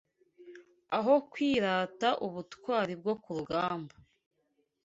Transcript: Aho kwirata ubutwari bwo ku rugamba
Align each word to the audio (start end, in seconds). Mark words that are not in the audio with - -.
Aho 0.97 1.13
kwirata 1.31 2.09
ubutwari 2.25 2.93
bwo 3.01 3.13
ku 3.21 3.29
rugamba 3.37 3.95